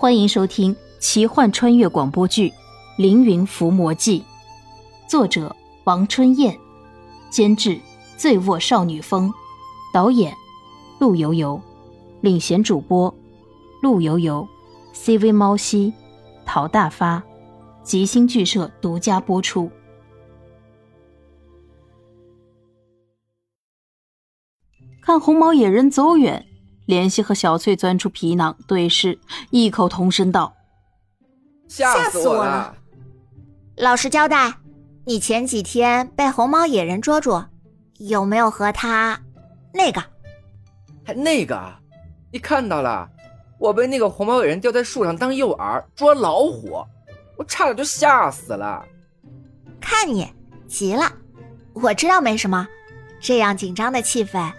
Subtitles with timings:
[0.00, 2.50] 欢迎收听奇幻穿越广播剧
[2.98, 4.20] 《凌云伏魔记》，
[5.10, 6.56] 作者王春燕，
[7.30, 7.80] 监制
[8.16, 9.34] 醉卧少女风，
[9.92, 10.32] 导演
[11.00, 11.60] 陆游游，
[12.20, 13.12] 领衔主播
[13.82, 14.46] 陆游游
[14.94, 15.92] ，CV 猫西，
[16.46, 17.20] 陶大发，
[17.82, 19.68] 吉星剧社独家播出。
[25.02, 26.47] 看红毛野人走远。
[26.88, 29.18] 莲希和小翠钻出皮囊，对视，
[29.50, 30.54] 异口同声道
[31.68, 32.74] ：“吓死我了！”
[33.76, 34.54] 老实交代，
[35.04, 37.44] 你前几天被红毛野人捉住，
[37.98, 39.20] 有没有和他
[39.74, 40.02] 那个？
[41.04, 41.60] 还那个？
[42.32, 43.06] 你看到了？
[43.58, 46.82] 我被那个红毛野人吊在树上当诱饵捉老虎，
[47.36, 48.82] 我差点就吓死了。
[49.78, 50.32] 看你
[50.66, 51.12] 急了，
[51.74, 52.66] 我知道没什么，
[53.20, 54.50] 这样紧张的气氛。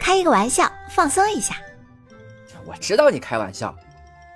[0.00, 1.54] 开一个玩笑，放松一下。
[2.64, 3.72] 我知道你开玩笑，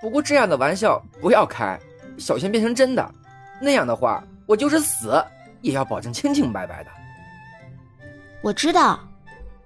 [0.00, 1.78] 不过这样的玩笑不要开，
[2.18, 3.14] 小心变成真的。
[3.60, 5.24] 那样的话，我就是死
[5.62, 6.90] 也要保证清清白白的。
[8.42, 9.00] 我知道，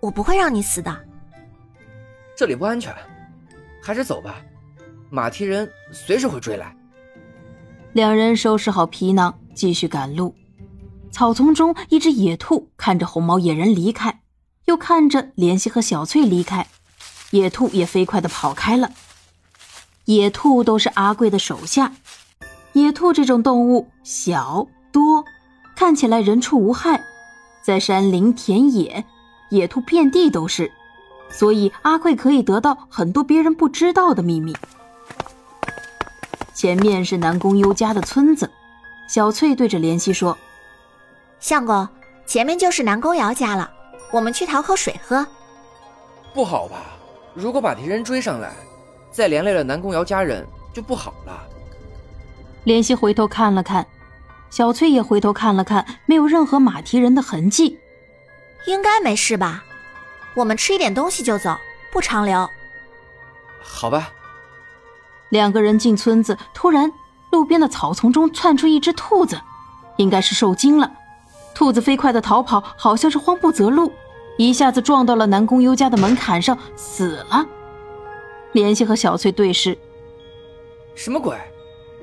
[0.00, 0.96] 我不会让你死的。
[2.36, 2.94] 这里不安全，
[3.82, 4.36] 还是走吧。
[5.10, 6.74] 马蹄人随时会追来。
[7.92, 10.34] 两人收拾好皮囊，继续赶路。
[11.10, 14.20] 草丛中，一只野兔看着红毛野人离开。
[14.68, 16.66] 又看着莲希和小翠离开，
[17.30, 18.90] 野兔也飞快的跑开了。
[20.04, 21.94] 野兔都是阿贵的手下。
[22.74, 25.24] 野兔这种动物小多，
[25.74, 27.02] 看起来人畜无害，
[27.62, 29.06] 在山林田野，
[29.48, 30.70] 野兔遍地都是，
[31.30, 34.54] 所以阿贵可以得到很多别人不知道的秘密。
[36.52, 38.50] 前面是南宫优家的村子，
[39.08, 40.36] 小翠对着莲希说
[41.40, 41.88] ：“相公，
[42.26, 43.70] 前面就是南宫瑶家了。”
[44.10, 45.26] 我们去讨口水喝，
[46.32, 46.76] 不好吧？
[47.34, 48.52] 如果马蹄人追上来，
[49.10, 51.42] 再连累了南宫瑶家人，就不好了。
[52.64, 53.86] 莲希回头看了看，
[54.50, 57.78] 小翠也回头看了看，没有任何马蹄人的痕迹，
[58.66, 59.62] 应该没事吧？
[60.34, 61.56] 我们吃一点东西就走，
[61.92, 62.48] 不长留。
[63.62, 64.10] 好吧。
[65.28, 66.90] 两个人进村子，突然，
[67.30, 69.38] 路边的草丛中窜出一只兔子，
[69.96, 70.90] 应该是受惊了。
[71.58, 73.92] 兔子飞快的逃跑，好像是慌不择路，
[74.36, 77.44] 一下子撞到了南宫优家的门槛上，死了。
[78.52, 79.76] 莲希和小翠对视，
[80.94, 81.36] 什么鬼？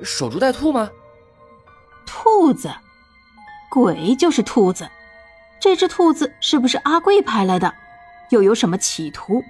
[0.02, 0.90] 守株待兔吗？
[2.04, 2.70] 兔子，
[3.70, 4.86] 鬼就是兔子。
[5.58, 7.72] 这只兔子是不是阿贵派来的？
[8.28, 9.42] 又有什么企图？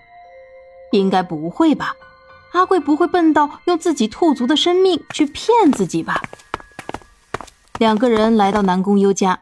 [0.93, 1.97] 应该不会吧？
[2.53, 6.23] 阿贵不会笨到用自己兔族的生命去骗自己吧？
[7.81, 9.41] 两个人来到南宫优家。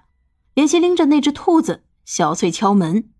[0.54, 3.10] 莲希拎着那只兔子，小翠敲门：“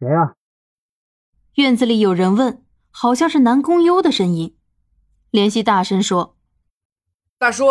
[0.00, 0.34] 谁呀？”
[1.56, 4.56] 院子里有人问，好像是南宫优的声音。
[5.30, 6.38] 莲希大声说
[7.36, 7.66] ：“大叔，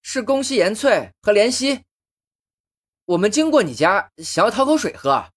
[0.00, 1.82] 是宫西延翠和莲希，
[3.06, 5.30] 我们经过你家，想要讨口水喝。”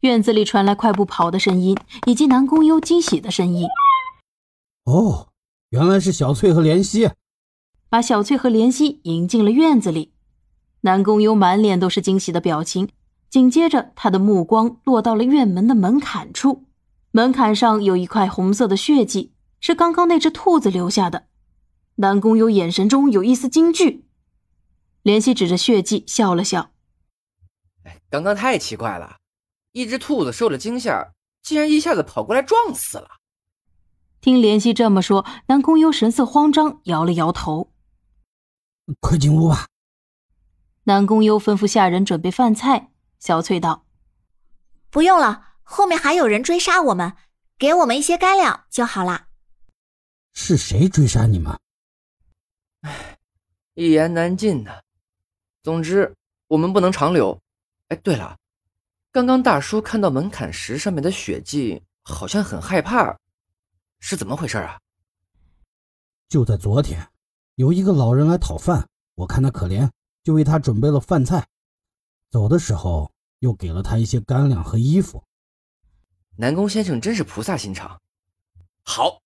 [0.00, 3.68] 院子里传来快步跑的声音，以及南宫优惊喜的声音。
[4.84, 5.28] 哦，
[5.68, 7.10] 原来是小翠和莲溪，
[7.90, 10.14] 把小翠和莲溪迎进了院子里。
[10.86, 12.88] 南宫优满脸都是惊喜的表情，
[13.28, 16.66] 紧接着他的目光落到了院门的门槛处，
[17.10, 21.26] 门槛上有一块红色的血迹，是刚刚那只兔子留下的。
[21.96, 24.04] 南宫优眼神中有一丝惊惧，
[25.02, 26.70] 怜惜指着血迹笑了笑
[27.82, 29.16] ：“哎，刚刚太奇怪了，
[29.72, 31.08] 一只兔子受了惊吓，
[31.42, 33.08] 竟然一下子跑过来撞死了。”
[34.22, 37.72] 听怜惜这么说，南宫优神色慌张，摇了摇头
[39.02, 39.66] ：“快进屋吧。”
[40.88, 42.92] 南宫优吩咐下人准备饭菜。
[43.18, 43.86] 小翠道
[44.88, 47.14] ：“不用了，后面还有人追杀我们，
[47.58, 49.26] 给我们一些干粮就好了。”
[50.32, 51.58] 是谁追杀你们？
[52.82, 53.18] 唉，
[53.74, 54.70] 一言难尽呢。
[55.64, 56.14] 总之，
[56.46, 57.36] 我们不能长留。
[57.88, 58.38] 哎，对了，
[59.10, 63.18] 刚刚大叔看到门槛石上面的血迹，好像很害怕，
[63.98, 64.78] 是怎么回事啊？
[66.28, 67.08] 就在昨天，
[67.56, 69.90] 有一个老人来讨饭，我看他可怜。
[70.26, 71.46] 就为他准备了饭菜，
[72.32, 75.22] 走的时候又给了他一些干粮和衣服。
[76.34, 78.00] 南宫先生真是菩萨心肠，
[78.82, 79.20] 好。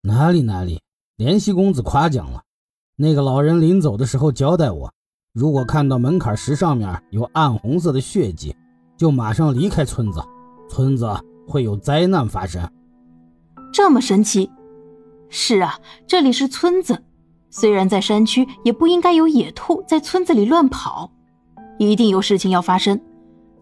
[0.00, 0.80] 哪里哪里，
[1.18, 2.42] 怜惜公子夸奖了。
[2.94, 4.90] 那个老人临走的时候交代我，
[5.34, 8.56] 如果看到门槛石上面有暗红色的血迹，
[8.96, 10.22] 就马上离开村子，
[10.70, 11.06] 村子
[11.46, 12.66] 会有灾难发生。
[13.74, 14.50] 这么神奇？
[15.28, 17.04] 是啊，这里是村子。
[17.58, 21.10] 虽然在山区，也不应该有野兔在村子里乱跑，
[21.78, 23.00] 一定有事情要发生。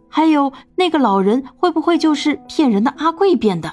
[0.08, 3.72] 还有那个老人会不会就是骗人的阿贵变的？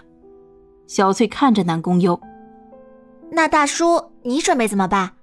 [0.86, 2.22] 小翠看着南宫优，
[3.32, 5.14] 那大叔，你准备怎么办？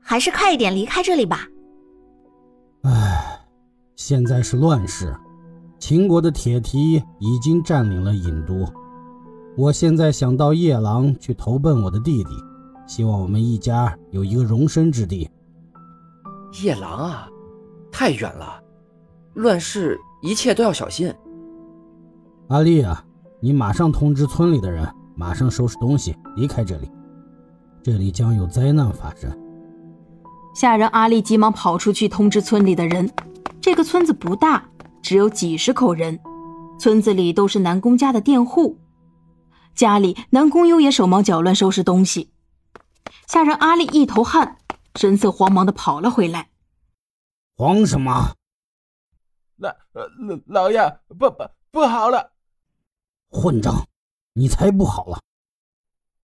[0.00, 1.46] 还是快一点离开这里吧。
[2.84, 3.40] 唉，
[3.94, 5.14] 现在是乱世，
[5.78, 8.66] 秦国的铁蹄已经占领了郢都。
[9.58, 12.30] 我现在想到夜郎去投奔我的弟弟，
[12.86, 15.28] 希望我们一家有一个容身之地。
[16.62, 17.28] 夜郎啊，
[17.90, 18.62] 太远了，
[19.34, 21.12] 乱世一切都要小心。
[22.48, 23.04] 阿丽啊，
[23.40, 24.86] 你马上通知村里的人，
[25.16, 26.90] 马上收拾东西离开这里，
[27.82, 29.30] 这里将有灾难发生。
[30.54, 33.10] 下人阿丽急忙跑出去通知村里的人。
[33.60, 34.62] 这个村子不大，
[35.02, 36.20] 只有几十口人。
[36.78, 38.76] 村子里都是南宫家的佃户，
[39.74, 42.28] 家里南宫优也手忙脚乱收拾东西。
[43.26, 44.58] 下人阿丽一头汗，
[44.94, 46.50] 神色慌忙的跑了回来。
[47.56, 48.34] 慌什么？
[49.56, 52.32] 老老老爷，不不不好了！
[53.28, 53.86] 混账，
[54.32, 55.20] 你才不好了！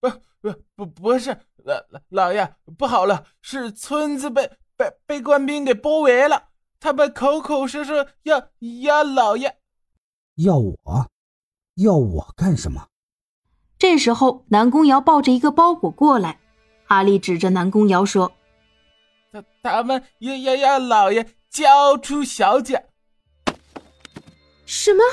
[0.00, 0.10] 不
[0.40, 1.30] 不不不是。
[1.62, 3.26] 老老老爷，不好了！
[3.40, 6.48] 是村子被被被官兵给包围了，
[6.80, 8.50] 他们口口声声要
[8.82, 9.58] 要老爷，
[10.36, 11.10] 要我，
[11.74, 12.88] 要我干什么？
[13.78, 16.39] 这时候，南宫瑶抱着一个包裹过来，
[16.90, 18.32] 阿丽指着南宫瑶说
[19.32, 22.86] ：“他他们要要要老爷交出小姐。”
[24.66, 25.04] 什么？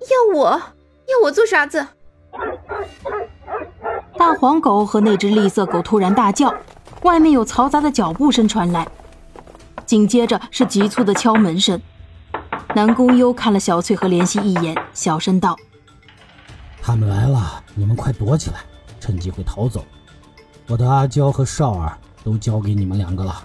[0.00, 0.50] 要我？
[0.50, 1.86] 要我做啥子？
[4.18, 6.52] 大黄狗和那只栗色狗突然大叫，
[7.02, 8.88] 外面有嘈杂的脚步声传来，
[9.86, 11.80] 紧接着是急促的敲门声。
[12.74, 15.56] 南宫优看了小翠和莲溪一眼，小声道
[16.82, 18.64] ：“他们来了，你们快躲起来，
[18.98, 19.84] 趁机会逃走。
[20.70, 23.42] 我的阿娇和少儿都交给你们两个了。”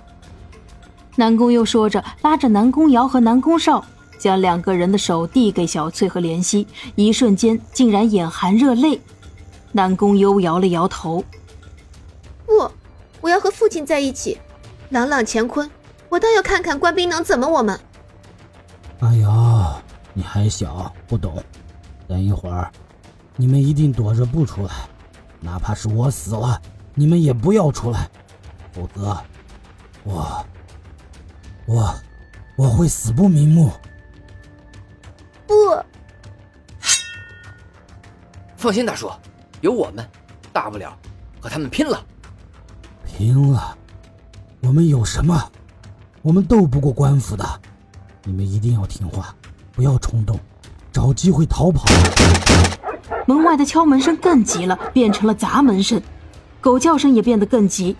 [1.18, 3.84] 南宫优说着，拉着南宫瑶和南宫少，
[4.20, 9.02] 将两个人的手递给小翠和怜惜，一瞬间竟然眼含热泪。
[9.72, 11.24] 南宫优摇了摇头
[12.46, 12.70] ：“不，
[13.22, 14.38] 我要和父亲在一起，
[14.90, 15.70] 朗朗乾坤。
[16.10, 17.80] 我倒要看看官兵能怎么我们。”
[19.00, 19.82] 哎呀，
[20.14, 21.42] 你还小，不懂。
[22.08, 22.72] 等一会儿，
[23.36, 24.72] 你们一定躲着不出来，
[25.40, 26.62] 哪怕是我死了，
[26.98, 28.10] 你们也不要出来，
[28.72, 29.18] 否则，
[30.04, 30.46] 我，
[31.66, 31.94] 我，
[32.56, 33.70] 我会死不瞑目。
[35.46, 35.54] 不，
[38.56, 39.12] 放心，大叔。
[39.62, 40.08] 有我们，
[40.54, 40.98] 大不了
[41.42, 42.02] 和他们拼了。
[43.06, 43.78] 拼了！
[44.62, 45.52] 我们有什么？
[46.22, 47.46] 我们斗不过官府的。
[48.24, 49.36] 你们一定要听话，
[49.74, 50.40] 不要冲动，
[50.92, 51.86] 找机会逃跑。
[53.28, 56.02] 门外的敲门声更急了，变成了砸门声，
[56.66, 57.96] 狗叫声也变得更急。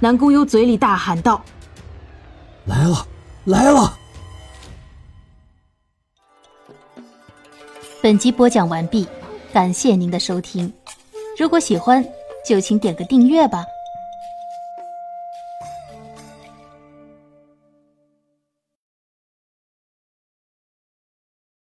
[0.00, 1.40] 南宫优嘴里大喊道
[2.66, 3.06] ：“来了，
[3.44, 3.96] 来了！”
[8.02, 9.06] 本集播讲完毕，
[9.52, 10.72] 感谢您的收听。
[11.38, 12.04] 如果喜欢，
[12.44, 13.64] 就请点个订阅吧。